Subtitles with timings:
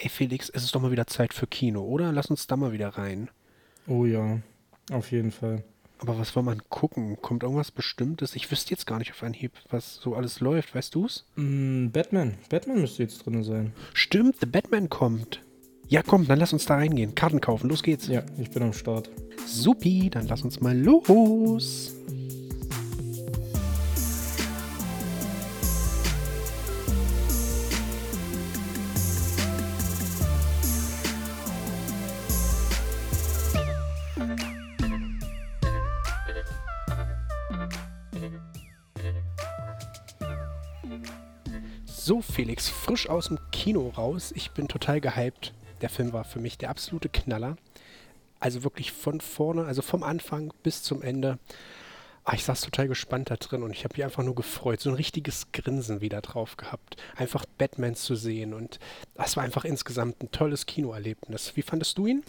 [0.00, 2.12] Ey Felix, es ist doch mal wieder Zeit für Kino, oder?
[2.12, 3.30] Lass uns da mal wieder rein.
[3.88, 4.38] Oh ja,
[4.92, 5.64] auf jeden Fall.
[5.98, 7.20] Aber was soll man gucken?
[7.20, 8.36] Kommt irgendwas Bestimmtes?
[8.36, 10.72] Ich wüsste jetzt gar nicht auf Anhieb, was so alles läuft.
[10.72, 11.26] Weißt du's?
[11.34, 12.34] Mm, Batman.
[12.48, 13.72] Batman müsste jetzt drin sein.
[13.92, 15.42] Stimmt, The Batman kommt.
[15.88, 17.16] Ja, komm, dann lass uns da reingehen.
[17.16, 18.06] Karten kaufen, los geht's.
[18.06, 19.10] Ja, ich bin am Start.
[19.46, 21.96] Supi, dann lass uns mal los.
[42.38, 44.32] Felix, frisch aus dem Kino raus.
[44.36, 45.52] Ich bin total gehypt.
[45.80, 47.56] Der Film war für mich der absolute Knaller.
[48.38, 51.40] Also wirklich von vorne, also vom Anfang bis zum Ende.
[52.22, 54.78] Ah, ich saß total gespannt da drin und ich habe mich einfach nur gefreut.
[54.78, 56.96] So ein richtiges Grinsen wieder drauf gehabt.
[57.16, 58.78] Einfach Batman zu sehen und
[59.16, 61.56] das war einfach insgesamt ein tolles Kinoerlebnis.
[61.56, 62.22] Wie fandest du ihn?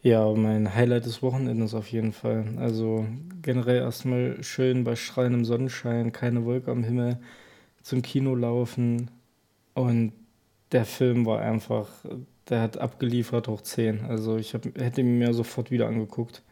[0.00, 2.54] Ja, mein Highlight des Wochenendes auf jeden Fall.
[2.56, 3.06] Also
[3.42, 7.18] generell erstmal schön bei strahlendem Sonnenschein, keine Wolke am Himmel,
[7.82, 9.10] zum Kino laufen
[9.74, 10.12] und
[10.72, 11.88] der Film war einfach,
[12.48, 14.04] der hat abgeliefert hoch 10.
[14.04, 16.42] Also ich hab, hätte ihn mir sofort wieder angeguckt.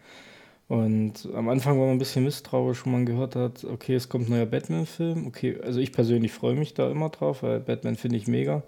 [0.68, 4.28] Und am Anfang war man ein bisschen misstrauisch, wo man gehört hat, okay, es kommt
[4.28, 5.26] ein neuer Batman-Film.
[5.26, 8.62] Okay, also ich persönlich freue mich da immer drauf, weil Batman finde ich mega.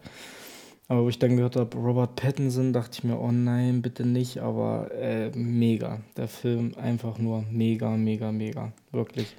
[0.89, 4.39] Aber wo ich dann gehört habe, Robert Pattinson, dachte ich mir, oh nein, bitte nicht.
[4.39, 6.01] Aber äh, mega.
[6.17, 8.73] Der Film einfach nur mega, mega, mega.
[8.91, 9.37] Wirklich.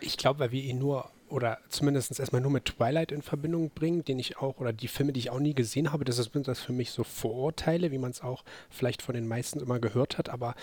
[0.00, 4.04] Ich glaube, weil wir ihn nur oder zumindest erstmal nur mit Twilight in Verbindung bringen,
[4.04, 6.60] den ich auch, oder die Filme, die ich auch nie gesehen habe, das sind das
[6.60, 10.28] für mich so Vorurteile, wie man es auch vielleicht von den meisten immer gehört hat,
[10.28, 10.54] aber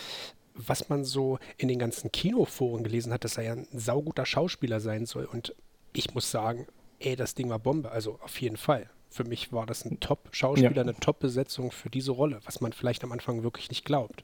[0.54, 4.80] was man so in den ganzen Kinoforen gelesen hat, dass er ja ein sauguter Schauspieler
[4.80, 5.54] sein soll und
[5.94, 6.68] ich muss sagen,
[7.00, 8.90] ey, das Ding war Bombe, also auf jeden Fall.
[9.10, 10.82] Für mich war das ein Top-Schauspieler, ja.
[10.82, 14.24] eine Top-Besetzung für diese Rolle, was man vielleicht am Anfang wirklich nicht glaubt.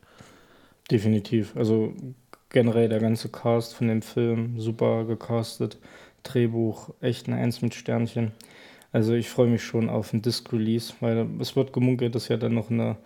[0.89, 1.55] Definitiv.
[1.55, 1.93] Also
[2.49, 5.77] generell der ganze Cast von dem Film super gecastet.
[6.23, 8.31] Drehbuch echt ein Eins mit Sternchen.
[8.91, 12.53] Also ich freue mich schon auf ein Disc-Release, weil es wird gemunkelt, dass ja dann
[12.53, 12.97] noch eine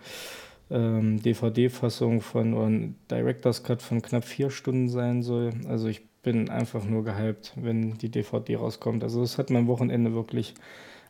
[0.70, 5.52] ähm, DVD-Fassung von oder ein Director's Cut von knapp vier Stunden sein soll.
[5.68, 9.04] Also ich bin einfach nur gehypt, wenn die DVD rauskommt.
[9.04, 10.54] Also das hat mein Wochenende wirklich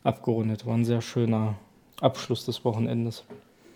[0.03, 0.67] abgerundet.
[0.67, 1.55] War ein sehr schöner
[1.99, 3.25] Abschluss des Wochenendes.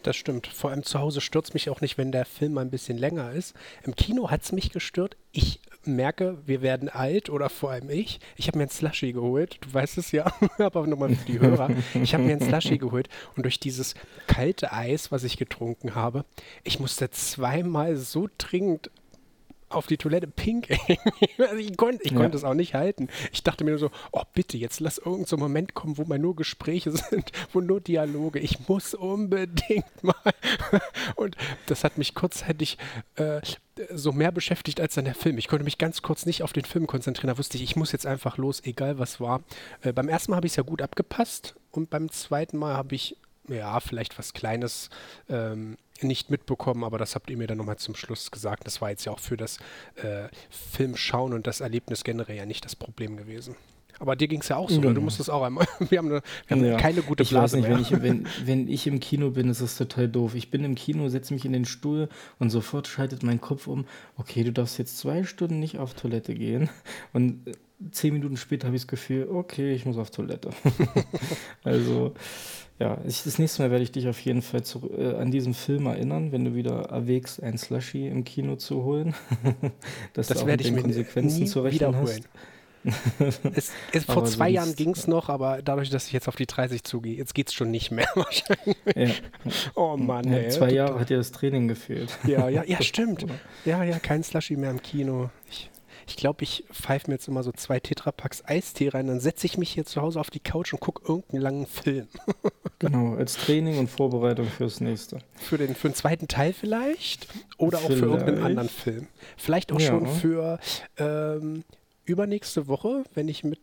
[0.03, 0.47] Das stimmt.
[0.47, 3.55] Vor allem zu Hause stört mich auch nicht, wenn der Film ein bisschen länger ist.
[3.83, 5.15] Im Kino hat es mich gestört.
[5.31, 8.19] Ich merke, wir werden alt oder vor allem ich.
[8.35, 9.57] Ich habe mir ein Slushy geholt.
[9.61, 11.69] Du weißt es ja, aber nochmal für die Hörer.
[12.01, 13.95] Ich habe mir ein Slushy geholt und durch dieses
[14.27, 16.25] kalte Eis, was ich getrunken habe,
[16.63, 18.91] ich musste zweimal so dringend
[19.73, 20.69] auf die Toilette pink.
[21.37, 22.17] also ich konnte ich ja.
[22.17, 23.09] konnt es auch nicht halten.
[23.31, 26.19] Ich dachte mir nur so, oh bitte, jetzt lass irgendein so Moment kommen, wo mal
[26.19, 28.39] nur Gespräche sind, wo nur Dialoge.
[28.39, 30.15] Ich muss unbedingt mal.
[31.15, 31.35] Und
[31.67, 32.77] das hat mich kurzzeitig
[33.15, 33.41] äh,
[33.93, 35.37] so mehr beschäftigt als dann der Film.
[35.37, 37.29] Ich konnte mich ganz kurz nicht auf den Film konzentrieren.
[37.29, 39.41] Da wusste ich, ich muss jetzt einfach los, egal was war.
[39.81, 42.95] Äh, beim ersten Mal habe ich es ja gut abgepasst und beim zweiten Mal habe
[42.95, 43.17] ich
[43.47, 44.89] ja, vielleicht was Kleines
[45.29, 48.65] ähm, nicht mitbekommen, aber das habt ihr mir dann nochmal zum Schluss gesagt.
[48.65, 49.57] Das war jetzt ja auch für das
[49.95, 53.55] äh, Filmschauen und das Erlebnis generell ja nicht das Problem gewesen.
[54.01, 54.93] Aber dir ging es ja auch so, genau.
[54.93, 55.67] du musstest auch einmal.
[55.89, 56.77] Wir haben, eine, wir haben ja.
[56.77, 58.01] keine gute Blase ich weiß nicht, mehr.
[58.01, 60.33] Wenn ich, wenn, wenn ich im Kino bin, ist das total doof.
[60.33, 62.09] Ich bin im Kino, setze mich in den Stuhl
[62.39, 63.85] und sofort schaltet mein Kopf um.
[64.17, 66.67] Okay, du darfst jetzt zwei Stunden nicht auf Toilette gehen.
[67.13, 67.51] Und äh,
[67.91, 70.49] zehn Minuten später habe ich das Gefühl, okay, ich muss auf Toilette.
[71.63, 72.15] also
[72.81, 75.53] ja, ich, das nächste Mal werde ich dich auf jeden Fall zu, äh, an diesen
[75.53, 79.13] Film erinnern, wenn du wieder erwägst, ein Slushy im Kino zu holen.
[80.13, 82.07] dass das werde ich mit Konsequenzen zu rechnen wiederholen.
[82.07, 82.51] hast.
[83.55, 86.35] es, es, vor zwei sonst, Jahren ging es noch, aber dadurch, dass ich jetzt auf
[86.35, 88.77] die 30 zugehe, jetzt geht es schon nicht mehr wahrscheinlich.
[88.95, 89.11] Ja.
[89.75, 92.17] Oh Mann, ja, ey, Zwei Jahre hat dir das Training gefehlt.
[92.25, 93.27] Ja, ja, ja, stimmt.
[93.65, 95.29] Ja, ja, kein Slushy mehr im Kino.
[95.51, 95.69] Ich
[96.11, 99.57] ich glaube, ich pfeife mir jetzt immer so zwei Tetrapacks Eistee rein, dann setze ich
[99.57, 102.09] mich hier zu Hause auf die Couch und gucke irgendeinen langen Film.
[102.79, 105.19] genau, als Training und Vorbereitung fürs nächste.
[105.35, 107.93] Für den, für den zweiten Teil vielleicht oder vielleicht.
[107.93, 109.07] auch für irgendeinen anderen Film.
[109.37, 109.87] Vielleicht auch ja.
[109.87, 110.59] schon für
[110.97, 111.63] ähm,
[112.03, 113.61] übernächste Woche, wenn ich mit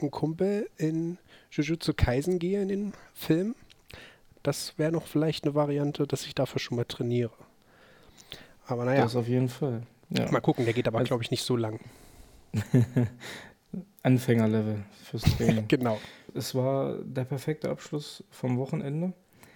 [0.00, 1.16] einem Kumpel in
[1.52, 3.54] Jujutsu Kaisen gehe in den Film.
[4.42, 7.30] Das wäre noch vielleicht eine Variante, dass ich dafür schon mal trainiere.
[8.66, 9.02] Aber naja.
[9.02, 9.82] Das auf jeden Fall.
[10.10, 10.30] Ja.
[10.30, 11.80] Mal gucken, der geht aber, also, glaube ich, nicht so lang.
[14.02, 15.66] Anfängerlevel fürs Training.
[15.68, 15.98] genau.
[16.34, 19.12] Es war der perfekte Abschluss vom Wochenende.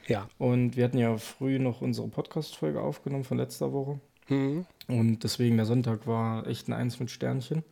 [0.07, 0.29] Ja.
[0.39, 4.01] Und wir hatten ja früh noch unsere Podcast-Folge aufgenommen von letzter Woche.
[4.29, 4.67] Mhm.
[4.89, 7.63] Und deswegen der Sonntag war echt ein Eins mit Sternchen.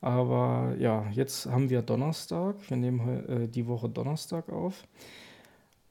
[0.00, 2.56] Aber ja, jetzt haben wir Donnerstag.
[2.68, 4.84] Wir nehmen äh, die Woche Donnerstag auf.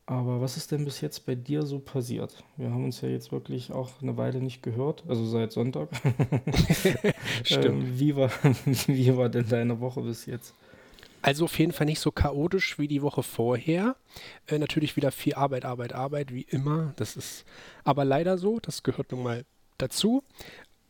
[0.07, 2.43] Aber was ist denn bis jetzt bei dir so passiert?
[2.57, 5.89] Wir haben uns ja jetzt wirklich auch eine Weile nicht gehört, also seit Sonntag.
[7.43, 7.65] Stimmt.
[7.65, 8.29] Ähm, wie war,
[8.65, 10.53] wie war denn deine Woche bis jetzt?
[11.23, 13.95] Also auf jeden Fall nicht so chaotisch wie die Woche vorher.
[14.45, 16.93] Äh, natürlich wieder viel Arbeit, Arbeit, Arbeit, wie immer.
[16.97, 17.43] Das ist
[17.83, 18.59] aber leider so.
[18.59, 19.43] Das gehört nun mal
[19.79, 20.23] dazu.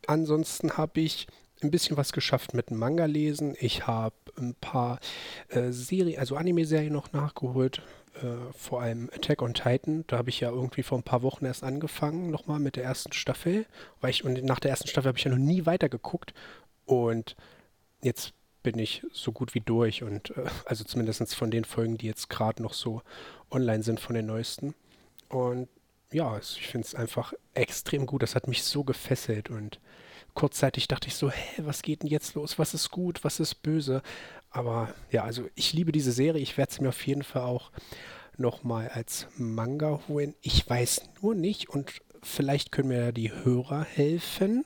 [0.07, 1.27] Ansonsten habe ich
[1.63, 3.55] ein bisschen was geschafft mit dem Manga lesen.
[3.61, 4.99] Ich habe ein paar
[5.47, 7.81] äh, Serien, also Anime-Serien noch nachgeholt.
[8.21, 10.05] Äh, vor allem Attack on Titan.
[10.07, 13.13] Da habe ich ja irgendwie vor ein paar Wochen erst angefangen, nochmal mit der ersten
[13.13, 13.65] Staffel.
[14.01, 16.33] Weil ich, und nach der ersten Staffel habe ich ja noch nie weitergeguckt.
[16.85, 17.35] Und
[18.01, 18.33] jetzt
[18.63, 22.29] bin ich so gut wie durch und äh, also zumindest von den Folgen, die jetzt
[22.29, 23.01] gerade noch so
[23.51, 24.73] online sind von den neuesten.
[25.29, 25.67] Und
[26.11, 28.23] ja, ich finde es einfach extrem gut.
[28.23, 29.79] Das hat mich so gefesselt und
[30.33, 32.57] kurzzeitig dachte ich so, hä, was geht denn jetzt los?
[32.57, 33.23] Was ist gut?
[33.23, 34.01] Was ist böse?
[34.55, 36.41] Aber ja, also ich liebe diese Serie.
[36.41, 37.71] Ich werde sie mir auf jeden Fall auch
[38.37, 40.33] nochmal als Manga holen.
[40.41, 41.91] Ich weiß nur nicht und
[42.23, 44.65] vielleicht können mir die Hörer helfen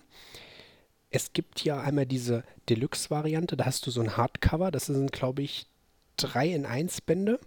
[1.11, 5.41] es gibt ja einmal diese Deluxe-Variante, da hast du so ein Hardcover, das sind, glaube
[5.41, 5.67] ich,
[6.17, 7.39] drei in eins Bände.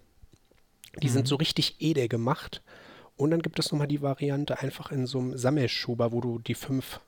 [1.01, 1.13] Die mhm.
[1.13, 2.63] sind so richtig edel gemacht.
[3.17, 6.55] Und dann gibt es nochmal die Variante einfach in so einem Sammelschuber, wo du die
[6.55, 7.01] fünf,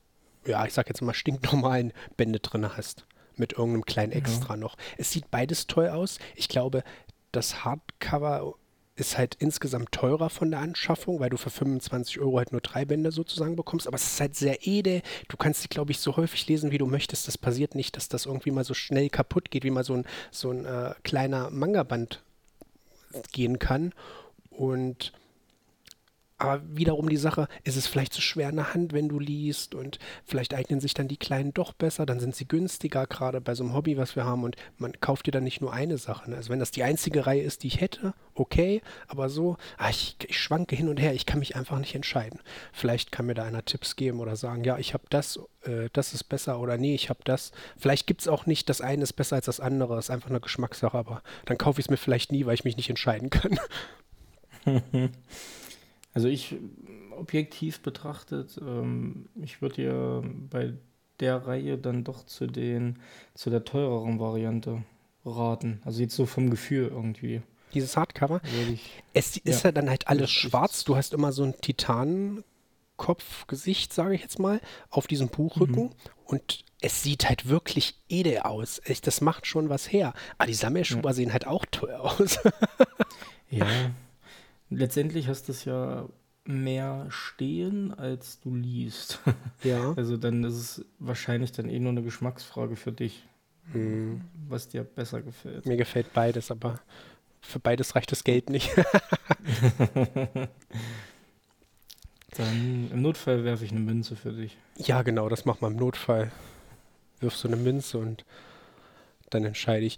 [0.47, 3.05] ja, ich sag jetzt mal stinknormalen Bände drin hast.
[3.37, 4.61] Mit irgendeinem kleinen Extra ja.
[4.61, 4.77] noch.
[4.97, 6.19] Es sieht beides toll aus.
[6.37, 6.85] Ich glaube,
[7.33, 8.55] das Hardcover
[8.97, 12.85] ist halt insgesamt teurer von der Anschaffung, weil du für 25 Euro halt nur drei
[12.85, 13.89] Bände sozusagen bekommst.
[13.89, 15.03] Aber es ist halt sehr edel.
[15.29, 17.27] Du kannst sie, glaube ich, so häufig lesen, wie du möchtest.
[17.27, 20.07] Das passiert nicht, dass das irgendwie mal so schnell kaputt geht, wie mal so ein,
[20.31, 22.23] so ein äh, kleiner Manga-Band
[23.33, 23.93] gehen kann.
[24.51, 25.13] Und
[26.45, 29.75] aber wiederum die Sache, ist es vielleicht zu schwer in der Hand, wenn du liest
[29.75, 33.55] und vielleicht eignen sich dann die Kleinen doch besser, dann sind sie günstiger, gerade bei
[33.55, 36.31] so einem Hobby, was wir haben und man kauft dir dann nicht nur eine Sache.
[36.31, 36.37] Ne?
[36.37, 40.17] Also wenn das die einzige Reihe ist, die ich hätte, okay, aber so, ah, ich,
[40.27, 42.41] ich, schwanke hin und her, ich kann mich einfach nicht entscheiden.
[42.73, 46.13] Vielleicht kann mir da einer Tipps geben oder sagen, ja, ich habe das, äh, das
[46.13, 47.53] ist besser oder nee, ich habe das.
[47.79, 50.41] Vielleicht gibt es auch nicht, das eine ist besser als das andere, ist einfach eine
[50.41, 53.59] Geschmackssache, aber dann kaufe ich es mir vielleicht nie, weil ich mich nicht entscheiden kann.
[56.15, 56.57] Also ich,
[57.11, 60.75] objektiv betrachtet, ähm, ich würde ja bei
[61.21, 62.99] der Reihe dann doch zu den,
[63.35, 64.83] zu der teureren Variante
[65.25, 65.81] raten.
[65.85, 67.41] Also jetzt so vom Gefühl irgendwie.
[67.73, 68.43] Dieses Hardcover.
[68.73, 70.85] Ich, es ist ja, ja dann halt alles schwarz.
[70.85, 74.61] Du hast immer so ein Titanenkopfgesicht, sage ich jetzt mal,
[74.91, 75.85] auf diesem Buchrücken.
[75.85, 75.93] Mhm.
[76.25, 78.81] Und es sieht halt wirklich edel aus.
[78.85, 80.15] Echt, das macht schon was her.
[80.39, 81.15] Aber die Sammelschuber ja.
[81.15, 82.39] sehen halt auch teuer aus.
[83.51, 83.67] ja,
[84.77, 86.09] letztendlich hast du es ja
[86.47, 89.21] mehr stehen, als du liest.
[89.63, 89.95] Ja.
[89.95, 93.27] Also dann ist es wahrscheinlich dann eh nur eine Geschmacksfrage für dich,
[93.73, 94.21] hm.
[94.47, 95.65] was dir besser gefällt.
[95.65, 96.81] Mir gefällt beides, aber
[97.41, 98.71] für beides reicht das Geld nicht.
[102.37, 104.59] dann im Notfall werfe ich eine Münze für dich.
[104.77, 106.31] Ja, genau, das macht man im Notfall.
[107.21, 108.27] Wirfst du eine Münze und
[109.31, 109.97] dann entscheide ich.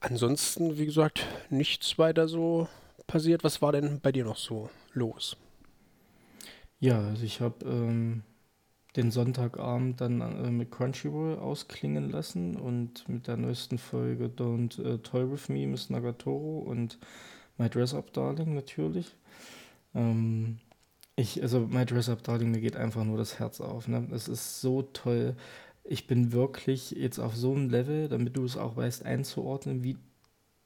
[0.00, 2.68] Ansonsten, wie gesagt, nichts weiter so
[3.06, 3.44] passiert.
[3.44, 5.36] Was war denn bei dir noch so los?
[6.80, 8.22] Ja, also ich habe ähm,
[8.96, 14.98] den Sonntagabend dann äh, mit Crunchyroll ausklingen lassen und mit der neuesten Folge Don't äh,
[14.98, 16.98] Toy With Me, Miss Nagatoro und
[17.56, 19.14] My Dress Up Darling natürlich.
[19.94, 20.58] Ähm,
[21.16, 23.88] ich, also My Dress Up Darling, mir geht einfach nur das Herz auf.
[23.88, 24.08] Ne?
[24.12, 25.36] Es ist so toll.
[25.84, 29.98] Ich bin wirklich jetzt auf so einem Level, damit du es auch weißt, einzuordnen, wie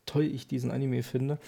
[0.05, 1.38] toll ich diesen Anime finde.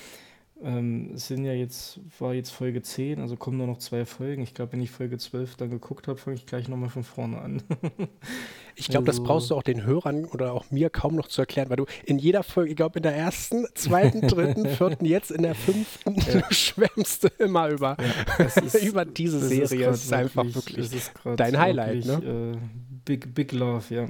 [0.60, 4.42] Ähm, es sind ja jetzt, war jetzt Folge 10, also kommen nur noch zwei Folgen.
[4.42, 7.38] Ich glaube, wenn ich Folge 12 dann geguckt habe, fange ich gleich nochmal von vorne
[7.38, 7.62] an.
[8.74, 11.42] ich glaube, also, das brauchst du auch den Hörern oder auch mir kaum noch zu
[11.42, 15.30] erklären, weil du in jeder Folge, ich glaube, in der ersten, zweiten, dritten, vierten, jetzt
[15.30, 16.40] in der fünften, ja.
[16.48, 19.86] du schwärmst du immer über, ja, ist, über diese Serie.
[19.86, 22.04] Das ist, einfach wirklich, wirklich dein Highlight.
[22.04, 22.54] Wirklich, ne?
[22.54, 22.58] Äh,
[23.04, 24.08] big, big Love, ja.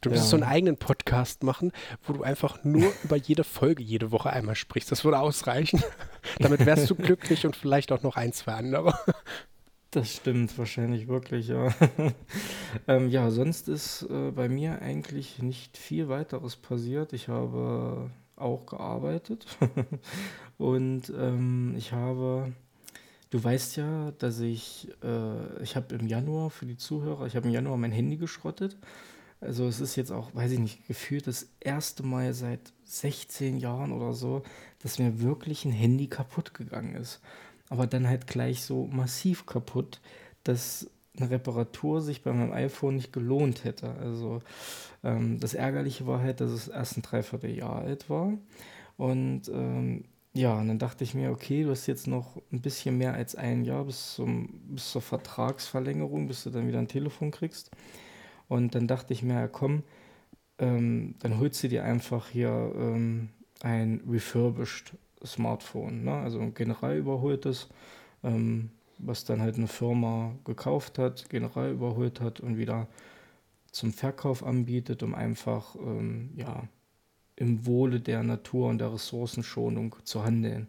[0.00, 0.38] Du müsstest ja.
[0.38, 1.72] so einen eigenen Podcast machen,
[2.04, 4.92] wo du einfach nur über jede Folge jede Woche einmal sprichst.
[4.92, 5.82] Das würde ausreichen.
[6.38, 8.98] Damit wärst du glücklich und vielleicht auch noch ein, zwei andere.
[9.90, 11.74] Das stimmt wahrscheinlich wirklich, ja.
[12.88, 17.14] ähm, ja, sonst ist äh, bei mir eigentlich nicht viel weiteres passiert.
[17.14, 19.46] Ich habe auch gearbeitet
[20.58, 22.52] und ähm, ich habe,
[23.30, 27.48] du weißt ja, dass ich, äh, ich habe im Januar für die Zuhörer, ich habe
[27.48, 28.76] im Januar mein Handy geschrottet
[29.40, 33.92] also es ist jetzt auch, weiß ich nicht, gefühlt das erste Mal seit 16 Jahren
[33.92, 34.42] oder so,
[34.80, 37.20] dass mir wirklich ein Handy kaputt gegangen ist.
[37.68, 40.00] Aber dann halt gleich so massiv kaputt,
[40.42, 43.94] dass eine Reparatur sich bei meinem iPhone nicht gelohnt hätte.
[44.00, 44.40] Also
[45.04, 48.32] ähm, das Ärgerliche war halt, dass es erst ein Dreivierteljahr alt war.
[48.96, 50.04] Und ähm,
[50.34, 53.34] ja, und dann dachte ich mir, okay, du hast jetzt noch ein bisschen mehr als
[53.34, 57.70] ein Jahr bis, zum, bis zur Vertragsverlängerung, bis du dann wieder ein Telefon kriegst.
[58.48, 59.82] Und dann dachte ich mir, ja, komm,
[60.58, 63.28] ähm, dann holst du dir einfach hier ähm,
[63.60, 66.14] ein refurbished Smartphone, ne?
[66.14, 67.68] also ein general überholtes,
[68.22, 72.88] ähm, was dann halt eine Firma gekauft hat, general überholt hat und wieder
[73.70, 76.64] zum Verkauf anbietet, um einfach ähm, ja,
[77.36, 80.66] im Wohle der Natur und der Ressourcenschonung zu handeln.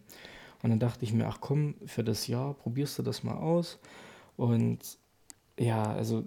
[0.61, 3.79] Und dann dachte ich mir, ach komm, für das Jahr probierst du das mal aus.
[4.35, 4.79] Und
[5.57, 6.23] ja, also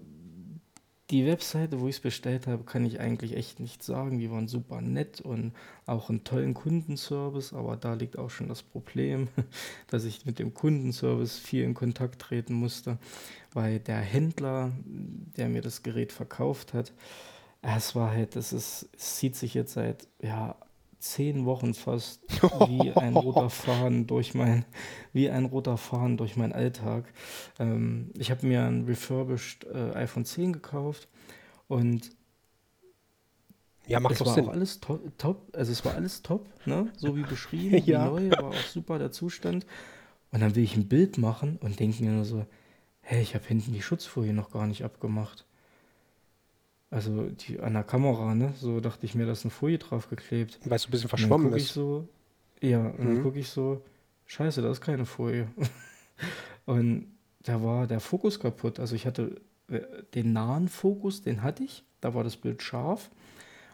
[1.11, 4.19] die Webseite, wo ich es bestellt habe, kann ich eigentlich echt nicht sagen.
[4.19, 5.53] Die waren super nett und
[5.85, 9.29] auch einen tollen Kundenservice, aber da liegt auch schon das Problem,
[9.89, 12.99] dass ich mit dem Kundenservice viel in Kontakt treten musste,
[13.53, 16.93] weil der Händler, der mir das Gerät verkauft hat,
[17.63, 20.57] es war halt, das ist, es zieht sich jetzt seit ja,
[21.03, 22.23] zehn Wochen fast
[22.69, 24.65] wie ein roter Faden durch mein,
[25.13, 27.13] wie ein roter Faden durch meinen Alltag.
[27.59, 31.09] Ähm, ich habe mir ein refurbished äh, iPhone 10 gekauft
[31.69, 32.11] und
[33.87, 34.45] ja, macht es doch war Sinn.
[34.47, 36.91] auch alles to top, also es war alles top, ne?
[36.97, 38.07] so wie beschrieben, Ja.
[38.17, 39.67] wie neu, war auch super der Zustand.
[40.31, 42.47] Und dann will ich ein Bild machen und denke mir nur so,
[43.01, 45.47] hey, ich habe hinten die Schutzfolie noch gar nicht abgemacht.
[46.93, 48.53] Also die an der Kamera, ne?
[48.61, 50.61] So dachte ich mir, da ist eine Folie draufgeklebt.
[50.67, 51.75] Weil es ein bisschen Und dann verschwommen gucke ich ist.
[51.75, 52.07] so,
[52.61, 53.23] ja, und dann Mhm.
[53.23, 53.83] gucke ich so,
[54.27, 55.49] scheiße, da ist keine Folie.
[56.67, 57.07] und
[57.43, 58.79] da war der Fokus kaputt.
[58.79, 59.81] Also ich hatte äh,
[60.15, 63.11] den nahen Fokus, den hatte ich, da war das Bild scharf,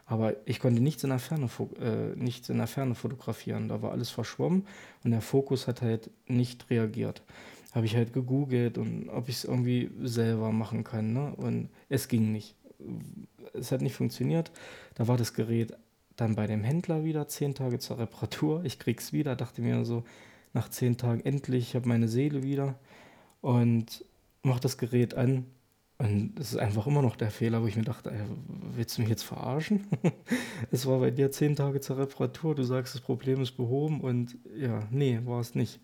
[0.05, 1.49] aber ich konnte nichts in der Ferne,
[1.81, 3.67] äh, nichts in der Ferne fotografieren.
[3.67, 4.65] Da war alles verschwommen
[5.03, 7.21] und der Fokus hat halt nicht reagiert.
[7.73, 11.35] Habe ich halt gegoogelt und ob ich es irgendwie selber machen kann, ne?
[11.35, 12.55] Und es ging nicht.
[13.53, 14.51] Es hat nicht funktioniert.
[14.95, 15.73] Da war das Gerät
[16.15, 18.63] dann bei dem Händler wieder zehn Tage zur Reparatur.
[18.65, 20.03] Ich krieg's wieder, dachte mir so,
[20.53, 22.79] nach zehn Tagen endlich, ich habe meine Seele wieder
[23.41, 24.03] und
[24.43, 25.45] mach das Gerät an.
[25.97, 28.21] Und es ist einfach immer noch der Fehler, wo ich mir dachte, ey,
[28.75, 29.85] willst du mich jetzt verarschen?
[30.71, 34.37] es war bei dir zehn Tage zur Reparatur, du sagst, das Problem ist behoben und
[34.55, 35.79] ja, nee, war es nicht.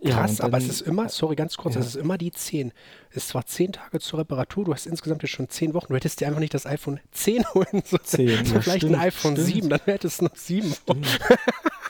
[0.00, 1.80] Ja, Krass, und aber es ist immer, sorry, ganz kurz, Ja.
[1.80, 2.72] es ist immer die 10.
[3.10, 5.96] Es ist zwar 10 Tage zur Reparatur, du hast insgesamt jetzt schon 10 Wochen, du
[5.96, 8.04] hättest dir einfach nicht das iPhone 10 holen sollen.
[8.04, 9.46] 10, ja, Vielleicht stimmt, ein iPhone stimmt.
[9.48, 11.04] 7, dann hättest du noch 7 Wochen.
[11.04, 11.18] Stimmt.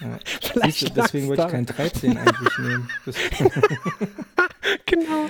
[0.00, 0.18] Ja.
[0.40, 2.88] Vielleicht Siehst du, deswegen wollte ich kein 13 eigentlich nehmen.
[4.86, 5.26] Genau.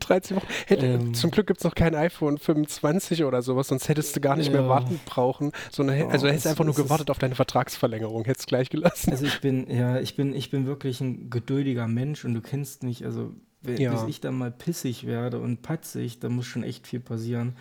[0.00, 0.46] 13 Wochen.
[0.66, 1.14] Hätte, Ähm.
[1.14, 4.52] zum Glück gibt es noch kein iPhone 25 oder sowas, sonst hättest du gar nicht
[4.52, 4.68] mehr Ja.
[4.68, 8.46] warten brauchen, sondern hä- Oh, also hättest es- einfach nur gewartet auf deine Vertragsverlängerung, hättest
[8.46, 9.10] gleich gelassen.
[9.10, 12.82] also ich bin, ja, ich bin, ich bin wirklich ein geduldiger Mensch und du kennst
[12.84, 13.92] mich, also wenn, Ja.
[13.92, 17.56] bis ich dann mal pissig werde und patzig, da muss schon echt viel passieren.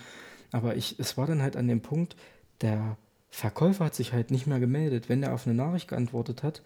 [0.52, 2.16] Aber ich, es war dann halt an dem Punkt,
[2.62, 2.98] der
[3.30, 5.10] Verkäufer hat sich halt nicht mehr gemeldet.
[5.10, 6.62] Wenn er auf eine Nachricht geantwortet hat,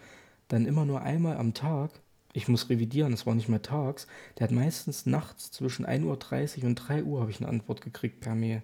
[0.48, 1.92] dann immer nur einmal am Tag.
[2.34, 4.08] Ich muss revidieren, es war nicht mehr tags.
[4.38, 8.22] Der hat meistens nachts zwischen 1.30 Uhr und 3 Uhr habe ich eine Antwort gekriegt
[8.22, 8.64] per Mail.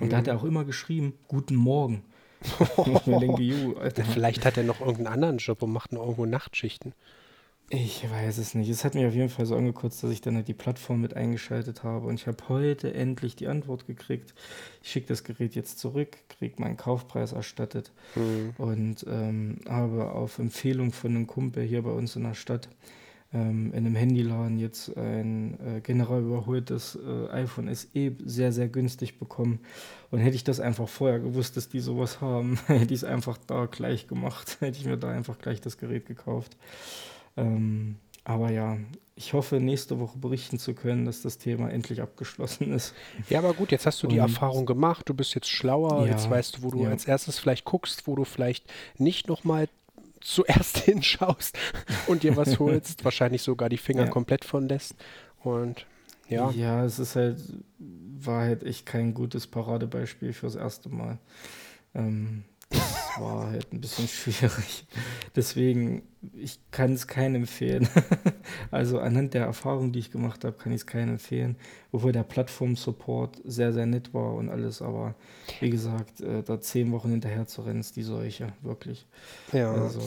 [0.00, 2.02] Und da hat er auch immer geschrieben, guten Morgen.
[3.06, 3.74] Denke.
[4.12, 6.92] Vielleicht hat er noch irgendeinen anderen Job und macht noch irgendwo Nachtschichten.
[7.70, 8.68] Ich weiß es nicht.
[8.68, 11.14] Es hat mich auf jeden Fall so angekotzt, dass ich dann halt die Plattform mit
[11.14, 12.06] eingeschaltet habe.
[12.06, 14.34] Und ich habe heute endlich die Antwort gekriegt.
[14.82, 17.90] Ich schicke das Gerät jetzt zurück, kriege meinen Kaufpreis erstattet
[18.58, 22.68] und ähm, habe auf Empfehlung von einem Kumpel hier bei uns in der Stadt
[23.34, 29.18] ähm, in einem Handyladen jetzt ein äh, general überholtes äh, iPhone SE sehr, sehr günstig
[29.18, 29.58] bekommen.
[30.10, 33.36] Und hätte ich das einfach vorher gewusst, dass die sowas haben, hätte ich es einfach
[33.46, 34.58] da gleich gemacht.
[34.60, 36.56] Hätte ich mir da einfach gleich das Gerät gekauft.
[37.36, 38.78] Ähm, aber ja,
[39.16, 42.94] ich hoffe, nächste Woche berichten zu können, dass das Thema endlich abgeschlossen ist.
[43.28, 46.12] Ja, aber gut, jetzt hast du die Und- Erfahrung gemacht, du bist jetzt schlauer, Ja,
[46.12, 46.90] jetzt weißt du, wo du ja.
[46.90, 48.64] als erstes vielleicht guckst, wo du vielleicht
[48.98, 49.68] nicht nochmal
[50.20, 51.56] zuerst hinschaust
[52.06, 54.10] und dir was holst, wahrscheinlich sogar die Finger Ja.
[54.10, 54.94] komplett von lässt.
[55.42, 55.86] Und
[56.28, 57.38] ja, ja, es ist halt,
[57.78, 61.18] war halt echt kein gutes Paradebeispiel fürs erste Mal.
[61.94, 62.44] Ähm,
[63.18, 64.86] war halt ein bisschen schwierig.
[65.36, 66.02] Deswegen,
[66.36, 67.88] ich kann es keinem empfehlen.
[68.70, 71.56] also anhand der Erfahrung, die ich gemacht habe, kann ich es keinem empfehlen.
[71.92, 74.82] Obwohl der Plattform-Support sehr, sehr nett war und alles.
[74.82, 75.14] Aber
[75.60, 79.06] wie gesagt, äh, da zehn Wochen hinterher zu rennen, ist die Seuche, wirklich.
[79.52, 79.72] ja.
[79.72, 80.00] Also,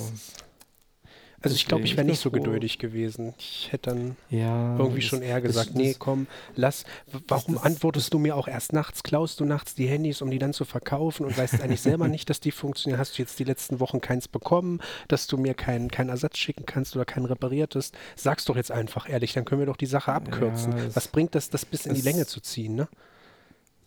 [1.42, 3.36] Also ich glaube, ich wäre nicht so geduldig gewesen.
[3.38, 4.76] Ich hätte dann ja.
[4.78, 6.26] irgendwie schon eher gesagt, nee, komm,
[6.56, 6.84] lass.
[7.28, 9.04] Warum antwortest du mir auch erst nachts?
[9.04, 12.30] Klaust du nachts die Handys, um die dann zu verkaufen und weißt eigentlich selber nicht,
[12.32, 13.00] dass die funktionieren?
[13.00, 16.66] Hast du jetzt die letzten Wochen keins bekommen, dass du mir keinen keinen Ersatz schicken
[16.66, 17.96] kannst oder keinen repariertest?
[18.16, 20.74] Sag's doch jetzt einfach ehrlich, dann können wir doch die Sache abkürzen.
[20.74, 22.88] es- Was bringt das, das bis in die Länge zu ziehen, ne?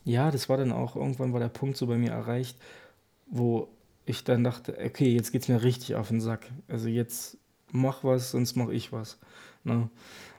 [0.05, 2.57] Ja, das war dann auch, irgendwann war der Punkt so bei mir erreicht,
[3.27, 3.69] wo
[4.07, 6.47] ich dann dachte, okay, jetzt geht es mir richtig auf den Sack.
[6.69, 7.37] Also jetzt
[7.73, 9.19] mach was, sonst mache ich was.
[9.65, 9.91] Ne?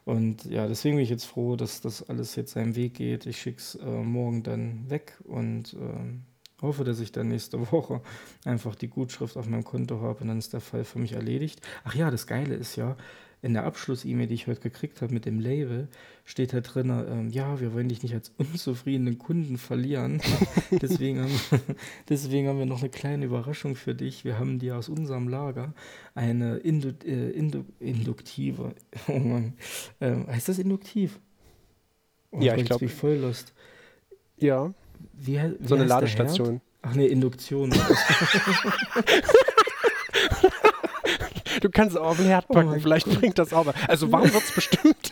[0.03, 3.25] Und ja, deswegen bin ich jetzt froh, dass das alles jetzt seinen Weg geht.
[3.25, 8.01] Ich schicke es äh, morgen dann weg und äh, hoffe, dass ich dann nächste Woche
[8.45, 11.61] einfach die Gutschrift auf meinem Konto habe und dann ist der Fall für mich erledigt.
[11.83, 12.97] Ach ja, das Geile ist ja,
[13.41, 15.87] in der Abschluss-E-Mail, die ich heute gekriegt habe mit dem Label,
[16.25, 20.21] steht da drin, ähm, ja, wir wollen dich nicht als unzufriedenen Kunden verlieren.
[20.71, 21.39] deswegen, haben,
[22.07, 24.25] deswegen haben wir noch eine kleine Überraschung für dich.
[24.25, 25.73] Wir haben dir aus unserem Lager
[26.13, 28.75] eine Indu äh, Indu induktive,
[29.07, 29.53] oh Mann,
[29.99, 31.19] äh, heißt das induktiv?
[32.31, 32.87] Oh, ja, ich glaube.
[32.89, 33.53] voll lost.
[34.37, 34.73] Ja.
[35.13, 36.61] Wie, wie so eine Ladestation.
[36.83, 37.73] Ach nee, Induktion.
[41.59, 43.19] Du kannst es auch auf den Herd packen, oh vielleicht Gott.
[43.19, 43.75] bringt das auch was.
[43.87, 45.11] Also warm wird es bestimmt.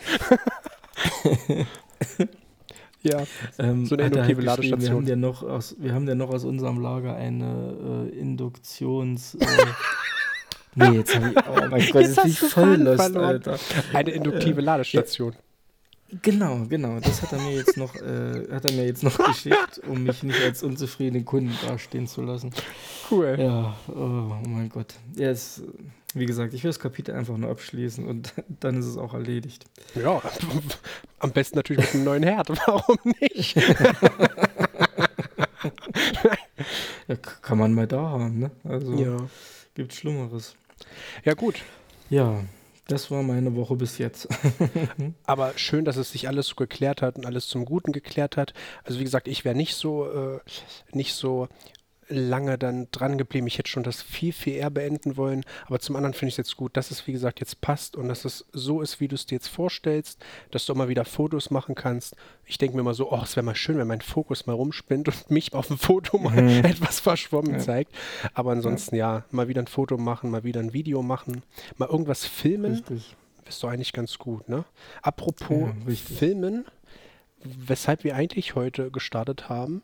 [3.01, 3.23] ja,
[3.57, 4.79] ähm, so eine induktive Ladestation.
[4.81, 9.35] Wir haben, ja noch aus, wir haben ja noch aus unserem Lager eine äh, Induktions...
[9.35, 9.45] Äh,
[10.75, 11.37] nee, jetzt habe ich...
[11.47, 13.59] Oh mein Gott, jetzt, jetzt bin ich voll lost, Alter.
[13.93, 15.33] Eine induktive äh, Ladestation.
[15.33, 15.39] Ja.
[16.21, 16.99] Genau, genau.
[16.99, 20.23] Das hat er mir jetzt noch, äh, hat er mir jetzt noch geschickt, um mich
[20.23, 22.51] nicht als unzufriedenen Kunden dastehen zu lassen.
[23.11, 23.35] Cool.
[23.37, 24.95] Ja, oh, oh mein Gott.
[25.15, 25.61] Ja, es,
[26.13, 29.65] wie gesagt, ich will das Kapitel einfach nur abschließen und dann ist es auch erledigt.
[29.95, 30.21] Ja,
[31.19, 32.49] am besten natürlich mit einem neuen Herd.
[32.67, 33.55] Warum nicht?
[37.07, 38.51] ja, kann man mal da haben, ne?
[38.63, 39.17] Also ja.
[39.75, 40.55] gibt Schlimmeres.
[41.25, 41.61] Ja, gut.
[42.09, 42.43] Ja,
[42.87, 44.27] das war meine Woche bis jetzt.
[45.25, 48.53] Aber schön, dass es sich alles so geklärt hat und alles zum Guten geklärt hat.
[48.83, 50.39] Also wie gesagt, ich wäre nicht so, äh,
[50.91, 51.49] nicht so
[52.09, 53.47] lange dann dran geblieben.
[53.47, 55.45] Ich hätte schon das viel, viel eher beenden wollen.
[55.67, 58.07] Aber zum anderen finde ich es jetzt gut, dass es, wie gesagt, jetzt passt und
[58.07, 61.05] dass es so ist, wie du es dir jetzt vorstellst, dass du auch mal wieder
[61.05, 62.15] Fotos machen kannst.
[62.45, 65.07] Ich denke mir immer so, oh, es wäre mal schön, wenn mein Fokus mal rumspinnt
[65.07, 66.49] und mich auf dem Foto mal mhm.
[66.65, 67.59] etwas verschwommen ja.
[67.59, 67.93] zeigt.
[68.33, 69.17] Aber ansonsten, ja.
[69.17, 69.25] ja.
[69.31, 71.43] mal wieder ein Foto machen, mal wieder ein Video machen,
[71.77, 72.73] mal irgendwas filmen.
[72.73, 73.15] Richtig.
[73.47, 74.63] Ist doch eigentlich ganz gut, ne?
[75.01, 76.65] Apropos ja, Filmen,
[77.43, 79.81] weshalb wir eigentlich heute gestartet haben,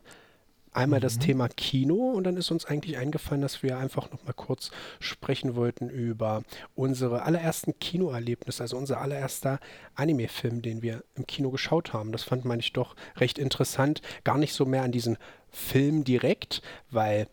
[0.76, 1.04] einmal mhm.
[1.04, 4.70] das Thema Kino und dann ist uns eigentlich eingefallen, dass wir einfach noch mal kurz
[5.00, 6.42] sprechen wollten über
[6.74, 9.58] unsere allerersten Kinoerlebnisse, also unser allererster
[9.94, 12.12] Anime-Film, den wir im Kino geschaut haben.
[12.12, 14.02] Das fand man ich doch recht interessant.
[14.24, 15.16] Gar nicht so mehr an diesen
[15.50, 17.26] Film direkt, weil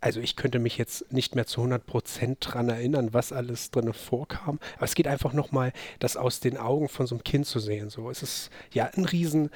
[0.00, 3.92] also ich könnte mich jetzt nicht mehr zu 100 Prozent dran erinnern, was alles drin
[3.92, 4.60] vorkam.
[4.76, 7.90] Aber es geht einfach nochmal, das aus den Augen von so einem Kind zu sehen.
[7.90, 9.50] So, es ist ja ein riesen,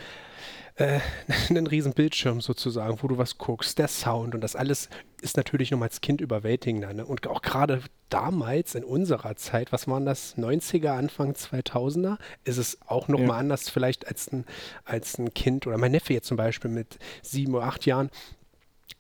[0.77, 1.01] äh,
[1.49, 4.89] einen riesen Bildschirm sozusagen, wo du was guckst, der Sound und das alles
[5.21, 6.93] ist natürlich noch als Kind überwältigender.
[6.93, 7.05] Ne?
[7.05, 12.79] Und auch gerade damals in unserer Zeit, was waren das, 90er, Anfang 2000er, ist es
[12.87, 13.37] auch nochmal ja.
[13.37, 14.45] anders vielleicht als ein,
[14.85, 18.11] als ein Kind oder mein Neffe jetzt zum Beispiel mit sieben oder acht Jahren,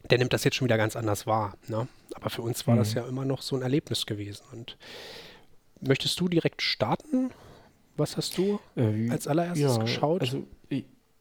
[0.08, 1.56] der nimmt das jetzt schon wieder ganz anders wahr.
[1.68, 1.88] Ne?
[2.14, 2.78] Aber für uns war mhm.
[2.80, 4.44] das ja immer noch so ein Erlebnis gewesen.
[4.52, 4.76] Und
[5.80, 7.30] möchtest du direkt starten?
[7.96, 10.22] Was hast du äh, als allererstes ja, geschaut?
[10.22, 10.46] Also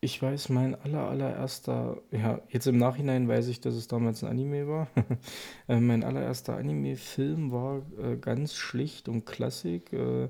[0.01, 4.29] ich weiß, mein aller, allererster, ja, jetzt im Nachhinein weiß ich, dass es damals ein
[4.29, 4.87] Anime war.
[5.67, 10.29] äh, mein allererster Anime-Film war äh, ganz schlicht und klassik äh,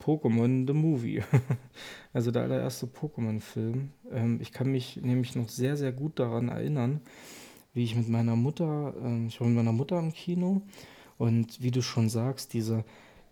[0.00, 1.22] Pokémon The Movie.
[2.12, 3.90] also der allererste Pokémon-Film.
[4.12, 7.00] Ähm, ich kann mich nämlich noch sehr, sehr gut daran erinnern,
[7.74, 10.62] wie ich mit meiner Mutter, ähm, ich war mit meiner Mutter im Kino
[11.18, 12.84] und wie du schon sagst, diese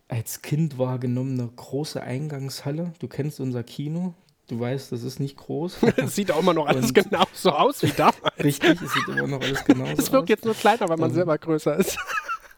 [0.08, 2.92] als Kind wahrgenommene große Eingangshalle.
[2.98, 4.14] Du kennst unser Kino,
[4.48, 5.76] Du weißt, das ist nicht groß.
[5.96, 8.16] Es sieht auch immer noch alles genauso aus wie damals.
[8.42, 9.98] Richtig, es sieht immer noch alles genauso aus.
[9.98, 10.28] Es wirkt aus.
[10.30, 11.98] jetzt nur kleiner, weil man um, selber größer ist.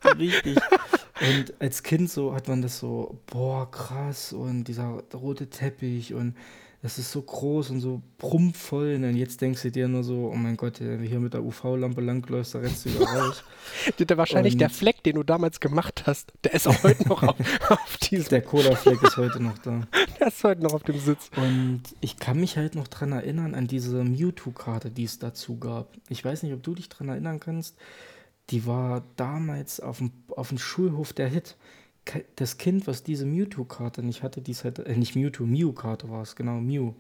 [0.19, 0.57] Richtig.
[1.21, 6.37] Und als Kind so hat man das so, boah, krass, und dieser rote Teppich und
[6.83, 8.95] das ist so groß und so prumpfvoll.
[8.95, 11.43] Und jetzt denkst du dir nur so, oh mein Gott, wenn du hier mit der
[11.43, 13.45] UV-Lampe langläufst, da rennst du wieder raus.
[13.99, 17.23] der, wahrscheinlich und der Fleck, den du damals gemacht hast, der ist auch heute noch
[17.23, 17.37] auf,
[17.69, 18.31] auf diesem.
[18.31, 19.83] Der Cola-Fleck ist heute noch da.
[20.21, 21.31] Der ist heute noch auf dem Sitz.
[21.37, 25.97] Und ich kann mich halt noch dran erinnern, an diese Mewtwo-Karte, die es dazu gab.
[26.09, 27.77] Ich weiß nicht, ob du dich dran erinnern kannst.
[28.51, 31.57] Die war damals auf dem, auf dem Schulhof der Hit
[32.37, 36.23] das Kind, was diese Mewtwo-Karte nicht hatte, die es halt, äh, nicht Mewtwo, Mew-Karte war
[36.23, 36.95] es, genau, Mew.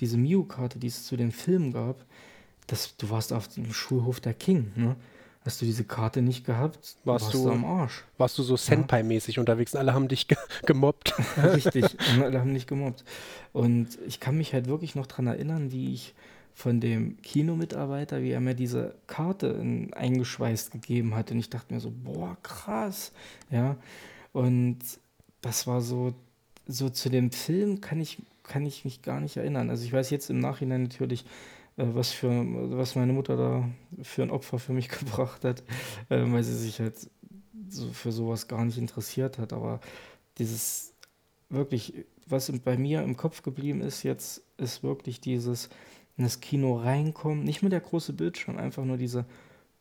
[0.00, 2.04] Diese Mew-Karte, die es zu dem Film gab,
[2.66, 4.96] das, du warst auf dem Schulhof der King, ne?
[5.44, 8.02] Hast du diese Karte nicht gehabt, warst, warst du, du, am Arsch.
[8.16, 9.40] Warst du so Senpai-mäßig ja.
[9.40, 11.12] unterwegs und alle haben dich ge gemobbt.
[11.36, 11.84] Richtig,
[12.22, 13.04] alle haben dich gemobbt.
[13.52, 16.14] Und ich kann mich halt wirklich noch daran erinnern, wie ich
[16.54, 21.30] von dem Kinomitarbeiter, wie er mir diese Karte in, eingeschweißt gegeben hat.
[21.30, 23.12] Und ich dachte mir so, boah, krass.
[23.50, 23.76] Ja,
[24.32, 24.78] und
[25.42, 26.14] das war so,
[26.66, 29.68] so zu dem Film kann ich, kann ich mich gar nicht erinnern.
[29.68, 31.26] Also ich weiß jetzt im Nachhinein natürlich,
[31.76, 32.30] was, für,
[32.76, 33.68] was meine Mutter da
[34.02, 35.62] für ein Opfer für mich gebracht hat,
[36.08, 37.10] äh, weil sie sich halt
[37.68, 39.52] so für sowas gar nicht interessiert hat.
[39.52, 39.80] Aber
[40.38, 40.94] dieses
[41.48, 41.94] wirklich,
[42.26, 45.68] was bei mir im Kopf geblieben ist jetzt, ist wirklich dieses
[46.16, 49.24] in das Kino reinkommen, nicht nur der große Bildschirm, einfach nur diese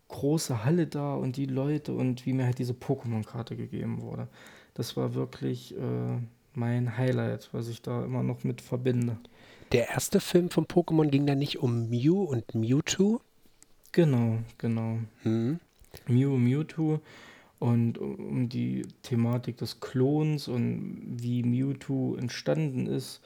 [0.08, 4.28] große Halle da und die Leute und wie mir halt diese Pokémon-Karte gegeben wurde.
[4.74, 6.18] Das war wirklich äh,
[6.54, 9.18] mein Highlight, was ich da immer noch mit verbinde.
[9.74, 13.22] Der erste Film von Pokémon ging da nicht um Mew und Mewtwo?
[13.92, 15.00] Genau, genau.
[15.24, 15.60] Hm.
[16.08, 17.00] Mew und Mewtwo
[17.58, 23.22] und um die Thematik des Klons und wie Mewtwo entstanden ist.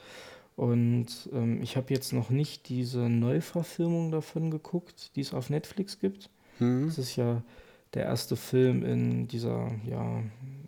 [0.56, 6.00] Und ähm, ich habe jetzt noch nicht diese Neuverfilmung davon geguckt, die es auf Netflix
[6.00, 6.30] gibt.
[6.56, 6.86] Hm.
[6.86, 7.42] Das ist ja
[7.92, 10.22] der erste Film in dieser, ja,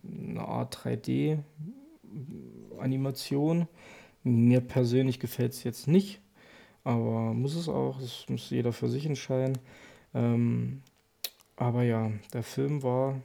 [0.05, 3.67] eine Art 3D-Animation.
[4.23, 6.21] Mir persönlich gefällt es jetzt nicht,
[6.85, 9.59] aber muss es auch, das muss jeder für sich entscheiden.
[10.15, 10.83] Ähm,
[11.57, 13.21] aber ja, der Film war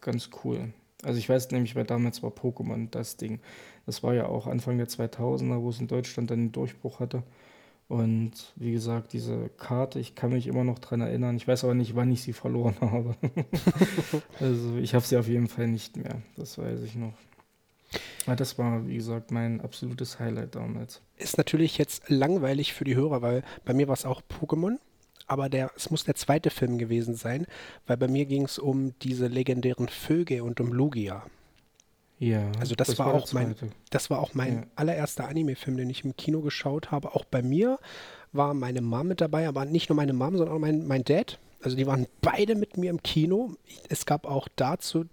[0.00, 0.72] ganz cool.
[1.02, 3.40] Also ich weiß nämlich, weil damals war Pokémon das Ding.
[3.86, 7.22] Das war ja auch Anfang der 2000er, wo es in Deutschland dann den Durchbruch hatte.
[7.88, 11.36] Und wie gesagt, diese Karte, ich kann mich immer noch dran erinnern.
[11.36, 13.14] Ich weiß aber nicht, wann ich sie verloren habe.
[14.40, 16.22] also ich habe sie auf jeden Fall nicht mehr.
[16.36, 17.12] Das weiß ich noch.
[18.26, 21.02] Aber das war, wie gesagt, mein absolutes Highlight damals.
[21.16, 24.78] Ist natürlich jetzt langweilig für die Hörer, weil bei mir war es auch Pokémon
[25.26, 27.46] aber der, es muss der zweite Film gewesen sein,
[27.86, 31.24] weil bei mir ging es um diese legendären Vögel und um Lugia.
[32.18, 33.54] Ja, also das, das war, war, auch mein,
[33.90, 34.62] das war auch mein ja.
[34.76, 37.14] allererster Anime-Film, den ich im Kino geschaut habe.
[37.14, 37.78] Auch bei mir
[38.32, 41.38] war meine Mom mit dabei, aber nicht nur meine Mom, sondern auch mein, mein Dad.
[41.60, 43.54] Also die waren beide mit mir im Kino.
[43.88, 45.06] Es gab auch dazu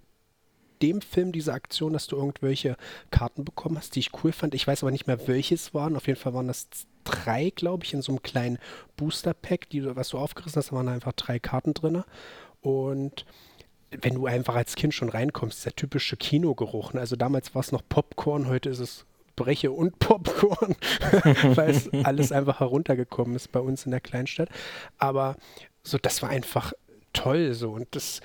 [0.82, 2.76] dem Film diese Aktion, dass du irgendwelche
[3.10, 4.54] Karten bekommen hast, die ich cool fand.
[4.54, 5.96] Ich weiß aber nicht mehr, welches waren.
[5.96, 6.68] Auf jeden Fall waren das
[7.04, 8.60] drei, glaube ich, in so einem kleinen
[8.98, 12.04] Booster-Pack, was du aufgerissen hast, da waren einfach drei Karten drin.
[12.62, 13.26] Und
[13.92, 16.94] wenn du einfach als Kind schon reinkommst, der typische Kinogeruch.
[16.94, 17.02] Ne?
[17.02, 20.76] Also damals war es noch Popcorn, heute ist es Breche und Popcorn,
[21.56, 24.50] weil es alles einfach heruntergekommen ist bei uns in der Kleinstadt.
[24.98, 25.36] Aber
[25.84, 26.74] so, das war einfach
[27.14, 28.22] toll so und das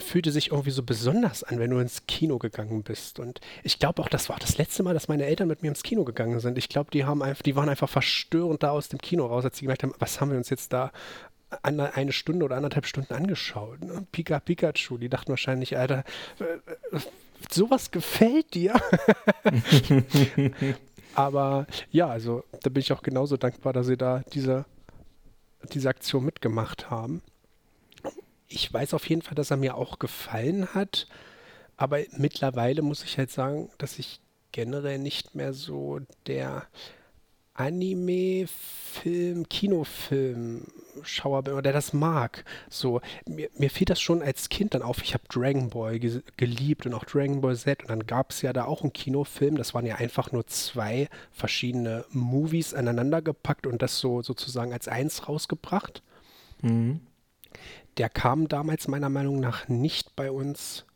[0.00, 3.18] fühlte sich irgendwie so besonders an, wenn du ins Kino gegangen bist.
[3.18, 5.82] Und ich glaube auch, das war das letzte Mal, dass meine Eltern mit mir ins
[5.82, 6.58] Kino gegangen sind.
[6.58, 9.58] Ich glaube, die haben einfach, die waren einfach verstörend da aus dem Kino raus, als
[9.58, 10.92] sie gemerkt haben, was haben wir uns jetzt da
[11.62, 13.82] eine Stunde oder anderthalb Stunden angeschaut.
[13.82, 14.06] Ne?
[14.12, 16.04] Pika Pikachu, die dachten wahrscheinlich, Alter,
[16.38, 17.00] äh, äh,
[17.50, 18.74] sowas gefällt dir.
[21.14, 24.64] Aber ja, also da bin ich auch genauso dankbar, dass sie da diese,
[25.72, 27.20] diese Aktion mitgemacht haben
[28.50, 31.06] ich weiß auf jeden Fall, dass er mir auch gefallen hat.
[31.76, 34.20] Aber mittlerweile muss ich halt sagen, dass ich
[34.52, 36.66] generell nicht mehr so der
[37.54, 42.44] Anime-Film, Kinofilm-Schauer bin oder der das mag.
[42.68, 45.02] So, mir, mir fiel das schon als Kind dann auf.
[45.02, 47.82] Ich habe Dragon Ball ge geliebt und auch Dragon Ball Z.
[47.82, 49.56] Und dann gab es ja da auch einen Kinofilm.
[49.56, 54.88] Das waren ja einfach nur zwei verschiedene Movies aneinander gepackt und das so sozusagen als
[54.88, 56.02] eins rausgebracht.
[56.62, 57.00] Mhm.
[58.00, 60.86] Der kam damals meiner Meinung nach nicht bei uns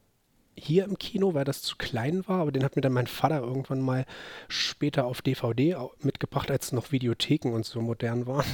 [0.57, 3.43] hier im Kino, weil das zu klein war, aber den hat mir dann mein Vater
[3.43, 4.07] irgendwann mal
[4.49, 8.47] später auf DVD mitgebracht, als noch Videotheken und so modern waren.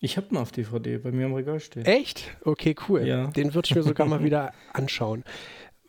[0.00, 1.84] Ich habe ihn auf DVD bei mir im Regal stehen.
[1.84, 2.36] Echt?
[2.44, 3.06] Okay, cool.
[3.06, 3.28] Ja.
[3.28, 5.22] Den würde ich mir sogar mal wieder anschauen.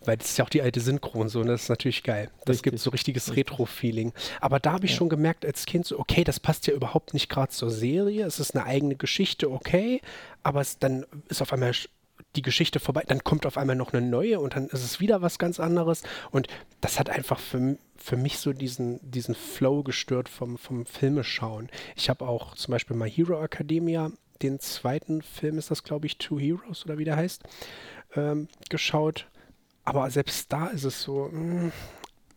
[0.05, 2.29] Weil das ist ja auch die alte Synchron so und das ist natürlich geil.
[2.45, 2.71] Das Richtig.
[2.71, 4.13] gibt so richtiges Retro-Feeling.
[4.41, 4.97] Aber da habe ich ja.
[4.97, 8.25] schon gemerkt als Kind so, okay, das passt ja überhaupt nicht gerade zur Serie.
[8.25, 10.01] Es ist eine eigene Geschichte, okay,
[10.43, 11.73] aber es, dann ist auf einmal
[12.35, 15.21] die Geschichte vorbei, dann kommt auf einmal noch eine neue und dann ist es wieder
[15.21, 16.03] was ganz anderes.
[16.31, 16.47] Und
[16.81, 21.69] das hat einfach für, für mich so diesen, diesen Flow gestört vom, vom Filmeschauen.
[21.95, 26.17] Ich habe auch zum Beispiel My Hero Academia, den zweiten Film ist das, glaube ich,
[26.17, 27.43] Two Heroes oder wie der heißt,
[28.15, 29.27] ähm, geschaut.
[29.85, 31.71] Aber selbst da ist es so, hm,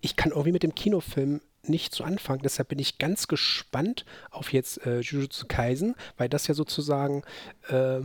[0.00, 2.42] ich kann irgendwie mit dem Kinofilm nicht so anfangen.
[2.42, 7.22] Deshalb bin ich ganz gespannt auf jetzt äh, Jujutsu Kaisen, weil das ja sozusagen
[7.68, 8.00] äh,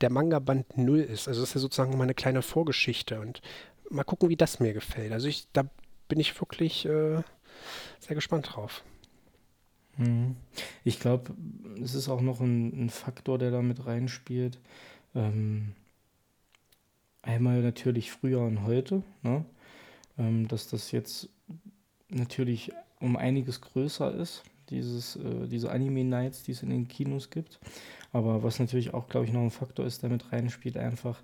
[0.00, 1.28] der Manga-Band 0 ist.
[1.28, 3.40] Also das ist ja sozusagen meine kleine Vorgeschichte und
[3.90, 5.12] mal gucken, wie das mir gefällt.
[5.12, 5.64] Also ich, da
[6.08, 7.22] bin ich wirklich äh,
[7.98, 8.84] sehr gespannt drauf.
[9.96, 10.36] Mhm.
[10.84, 11.34] Ich glaube,
[11.82, 14.58] es ist auch noch ein, ein, Faktor, der da mit reinspielt.
[15.14, 15.74] Ähm,
[17.22, 19.44] einmal natürlich früher und heute, ne?
[20.18, 21.28] ähm, dass das jetzt
[22.08, 27.58] natürlich um einiges größer ist, dieses, äh, diese Anime-Nights, die es in den Kinos gibt.
[28.12, 31.20] Aber was natürlich auch, glaube ich, noch ein Faktor ist, der mit reinspielt, einfach,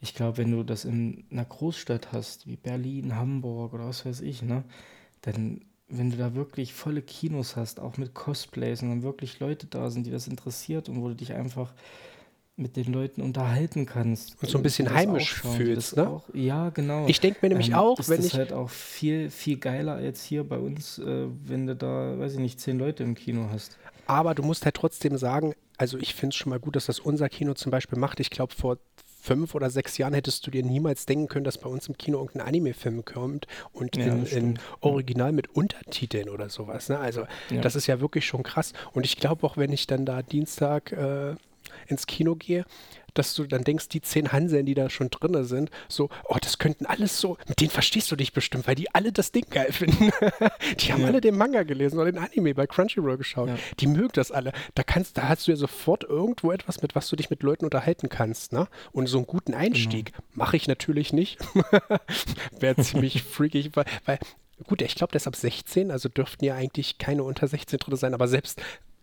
[0.00, 4.20] ich glaube, wenn du das in einer Großstadt hast, wie Berlin, Hamburg oder was weiß
[4.22, 4.64] ich, ne,
[5.22, 5.60] dann
[5.92, 9.90] wenn du da wirklich volle Kinos hast, auch mit Cosplays und dann wirklich Leute da
[9.90, 11.74] sind, die das interessiert und wo du dich einfach
[12.56, 14.40] mit den Leuten unterhalten kannst.
[14.42, 16.08] Und so ein bisschen heimisch fühlst, ne?
[16.08, 17.06] Auch, ja, genau.
[17.06, 18.34] Ich denke mir nämlich ähm, auch, wenn ist ich.
[18.34, 22.38] halt auch viel, viel geiler als hier bei uns, äh, wenn du da, weiß ich
[22.38, 23.78] nicht, zehn Leute im Kino hast.
[24.06, 27.00] Aber du musst halt trotzdem sagen, also ich finde es schon mal gut, dass das
[27.00, 28.20] unser Kino zum Beispiel macht.
[28.20, 28.76] Ich glaube, vor
[29.22, 32.18] fünf oder sechs Jahren hättest du dir niemals denken können, dass bei uns im Kino
[32.18, 36.88] irgendein Anime-Film kommt und ja, in, in, Original mit Untertiteln oder sowas.
[36.88, 36.98] Ne?
[36.98, 37.60] Also ja.
[37.60, 38.72] das ist ja wirklich schon krass.
[38.92, 41.36] Und ich glaube auch, wenn ich dann da Dienstag äh,
[41.86, 42.64] ins Kino gehe,
[43.14, 46.58] dass du dann denkst, die zehn Hanseln, die da schon drin sind, so, oh, das
[46.58, 49.72] könnten alles so, mit denen verstehst du dich bestimmt, weil die alle das Ding geil
[49.72, 50.10] finden.
[50.80, 51.08] die haben ja.
[51.08, 53.48] alle den Manga gelesen oder den Anime bei Crunchyroll geschaut.
[53.48, 53.56] Ja.
[53.80, 54.52] Die mögen das alle.
[54.74, 57.64] Da kannst, da hast du ja sofort irgendwo etwas, mit was du dich mit Leuten
[57.64, 58.68] unterhalten kannst, ne?
[58.92, 60.24] Und so einen guten Einstieg genau.
[60.34, 61.38] mache ich natürlich nicht.
[62.58, 64.18] Wäre ziemlich freakig, weil, weil
[64.64, 67.96] Gut, ich glaube, der ist ab 16, also dürften ja eigentlich keine unter 16 drin
[67.96, 68.60] sein, aber selbst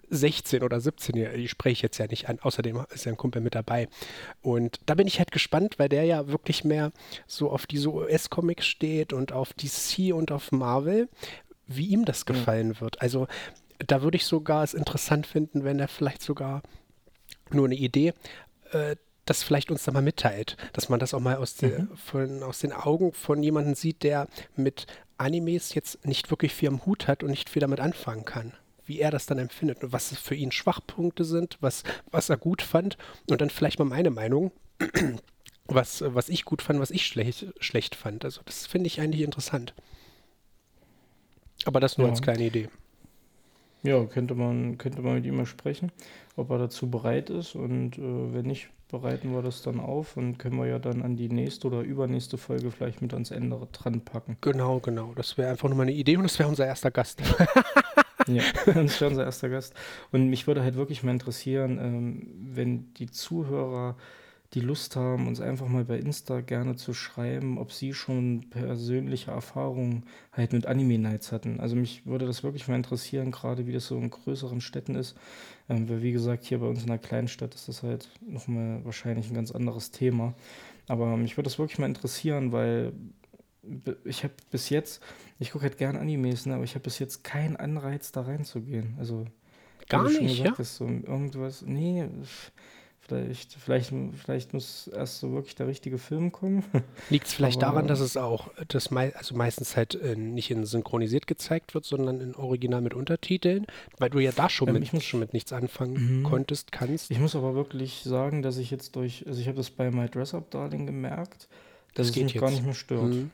[0.10, 2.40] 16 oder 17, die spreche ich jetzt ja nicht an.
[2.40, 3.88] Außerdem ist ja ein Kumpel mit dabei.
[4.42, 6.92] Und da bin ich halt gespannt, weil der ja wirklich mehr
[7.28, 11.10] so auf diese US-Comics steht und auf DC und auf Marvel,
[11.68, 12.82] wie ihm das gefallen mhm.
[12.82, 13.02] wird.
[13.02, 13.28] Also
[13.86, 16.62] da würde ich sogar es interessant finden, wenn er vielleicht sogar
[17.52, 18.14] nur eine Idee
[18.72, 18.96] äh,
[19.26, 21.68] das vielleicht uns da mal mitteilt, dass man das auch mal aus, mhm.
[21.68, 26.70] de, von, aus den Augen von jemandem sieht, der mit Animes jetzt nicht wirklich viel
[26.70, 28.54] am Hut hat und nicht viel damit anfangen kann
[28.90, 32.62] wie er das dann empfindet und was für ihn Schwachpunkte sind, was, was er gut
[32.62, 32.98] fand
[33.30, 34.52] und dann vielleicht mal meine Meinung,
[35.68, 38.26] was, was ich gut fand, was ich schlecht, schlecht fand.
[38.26, 39.74] Also das finde ich eigentlich interessant.
[41.66, 42.12] Aber das nur ja.
[42.12, 42.70] als kleine Idee.
[43.84, 45.92] Ja, könnte man, könnte man mit ihm mal sprechen,
[46.36, 47.56] ob er dazu bereit ist.
[47.56, 51.16] Und äh, wenn nicht, bereiten wir das dann auf und können wir ja dann an
[51.16, 54.38] die nächste oder übernächste Folge vielleicht mit ans Ende dran packen.
[54.42, 55.14] Genau, genau.
[55.16, 57.22] Das wäre einfach nur mal eine Idee und das wäre unser erster Gast.
[58.30, 59.74] Ja, das wäre unser erster Gast.
[60.12, 63.98] Und mich würde halt wirklich mal interessieren, ähm, wenn die Zuhörer
[64.54, 69.32] die Lust haben, uns einfach mal bei Insta gerne zu schreiben, ob sie schon persönliche
[69.32, 71.60] Erfahrungen halt mit Anime-Nights hatten.
[71.60, 75.16] Also mich würde das wirklich mal interessieren, gerade wie das so in größeren Städten ist.
[75.70, 78.84] Ähm, weil wie gesagt, hier bei uns in einer kleinen Stadt ist das halt nochmal
[78.86, 80.34] wahrscheinlich ein ganz anderes Thema.
[80.88, 82.94] Aber mich würde das wirklich mal interessieren, weil
[84.06, 85.02] ich habe bis jetzt,
[85.40, 88.96] ich gucke halt gern Animes, ne, aber ich habe bis jetzt keinen Anreiz, da reinzugehen.
[89.00, 89.26] Also,
[89.90, 90.64] gar nicht, gesagt, ja?
[90.64, 92.08] so irgendwas, nee,
[93.10, 96.64] vielleicht, vielleicht, vielleicht muss erst so wirklich der richtige Film kommen.
[97.10, 100.52] Liegt es vielleicht aber, daran, dass es auch, das mei also meistens halt äh, nicht
[100.52, 103.66] in synchronisiert gezeigt wird, sondern in Original mit Untertiteln,
[103.98, 106.24] weil du ja da schon, ähm, mit, muss, schon mit nichts anfangen mhm.
[106.24, 107.12] konntest, kannst.
[107.12, 110.08] Ich muss aber wirklich sagen, dass ich jetzt durch, also ich habe das bei My
[110.08, 111.50] Dress Up Darling gemerkt,
[111.96, 112.42] dass das es mich jetzt.
[112.42, 113.14] gar nicht mehr stört.
[113.14, 113.32] Mhm.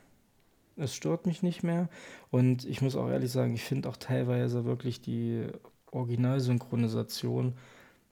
[0.78, 1.90] Es stört mich nicht mehr.
[2.32, 5.48] Und ich muss auch ehrlich sagen, ich finde auch teilweise wirklich die
[5.92, 7.54] Originalsynchronisation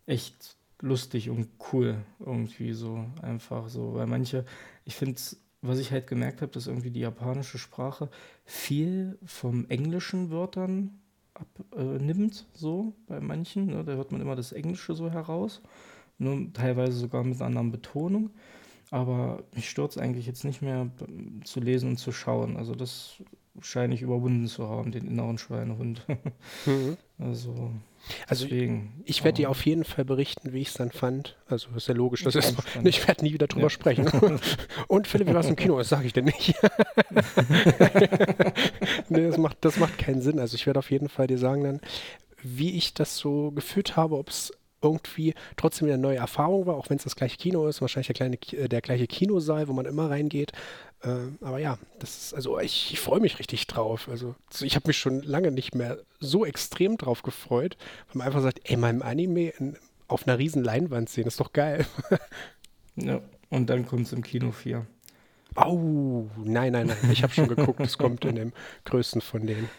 [0.06, 1.98] echt lustig und cool.
[2.20, 3.96] Irgendwie so einfach so.
[3.96, 4.46] Weil manche,
[4.86, 5.20] ich finde
[5.64, 8.10] was ich halt gemerkt habe, dass irgendwie die japanische Sprache
[8.46, 11.00] viel vom englischen Wörtern
[11.34, 13.68] abnimmt, äh, so bei manchen.
[13.68, 13.84] Ne?
[13.84, 15.62] Da hört man immer das Englische so heraus.
[16.18, 18.32] Nur teilweise sogar mit einer anderen Betonung.
[18.94, 20.88] Aber mich stört es eigentlich jetzt nicht mehr
[21.46, 22.58] zu lesen und zu schauen.
[22.58, 23.16] Also das
[23.60, 26.06] scheine ich überwunden zu haben, den inneren Schweinehund.
[26.66, 26.98] Mhm.
[27.18, 27.72] Also,
[28.28, 31.38] also deswegen, ich werde dir auf jeden Fall berichten, wie ich es dann fand.
[31.48, 33.70] Also ist ja logisch, das ist, ich werde nie wieder drüber ja.
[33.70, 34.08] sprechen.
[34.88, 35.78] und Philipp, wie war es im Kino?
[35.78, 36.54] Das sage ich dir nicht.
[39.10, 40.40] nee, das macht, das macht keinen Sinn.
[40.40, 41.82] Also ich werde auf jeden Fall dir sagen dann,
[42.44, 44.54] wie ich das so gefühlt habe, ob es
[44.84, 48.16] irgendwie trotzdem eine neue Erfahrung war, auch wenn es das gleiche Kino ist, wahrscheinlich der,
[48.16, 50.52] kleine, äh, der gleiche Kinosaal, wo man immer reingeht.
[51.02, 54.08] Äh, aber ja, das ist, also ich, ich freue mich richtig drauf.
[54.10, 58.42] Also ich habe mich schon lange nicht mehr so extrem drauf gefreut, weil man einfach
[58.42, 61.86] sagt, ey, mal im Anime in, auf einer riesen Leinwand sehen, ist doch geil.
[62.96, 64.86] ja, und dann kommt es im Kino 4.
[65.56, 67.12] Oh, nein, nein, nein.
[67.12, 68.54] Ich habe schon geguckt, es kommt in dem
[68.86, 69.70] größten von den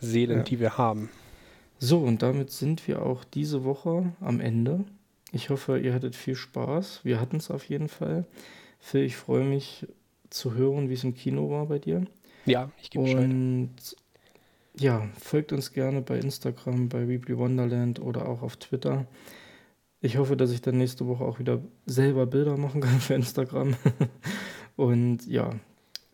[0.00, 0.42] Seelen, ja.
[0.44, 1.10] die wir haben.
[1.78, 4.84] So, und damit sind wir auch diese Woche am Ende.
[5.32, 7.04] Ich hoffe, ihr hattet viel Spaß.
[7.04, 8.26] Wir hatten es auf jeden Fall.
[8.80, 9.86] Phil, ich freue mich
[10.30, 12.04] zu hören, wie es im Kino war bei dir.
[12.46, 13.24] Ja, ich gebe Bescheid.
[13.24, 13.76] Und
[14.78, 19.06] ja, folgt uns gerne bei Instagram, bei Weebly Wonderland oder auch auf Twitter.
[20.00, 23.76] Ich hoffe, dass ich dann nächste Woche auch wieder selber Bilder machen kann für Instagram.
[24.76, 25.50] und ja,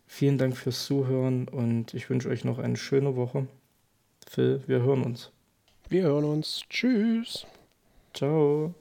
[0.07, 3.47] vielen Dank fürs Zuhören und ich wünsche euch noch eine schöne Woche.
[4.27, 5.31] Phil, wir hören uns.
[5.89, 6.63] Wir hören uns.
[6.69, 7.45] Tschüss.
[8.13, 8.73] Ciao.